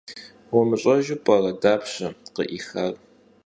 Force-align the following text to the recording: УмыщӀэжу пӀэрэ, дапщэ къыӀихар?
УмыщӀэжу 0.57 1.15
пӀэрэ, 1.25 1.51
дапщэ 1.61 2.07
къыӀихар? 2.35 2.93